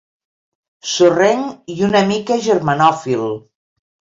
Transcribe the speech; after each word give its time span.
Sorrenc 0.91 1.69
i 1.75 1.77
una 1.91 2.03
mica 2.13 2.41
germanòfil. 2.49 3.29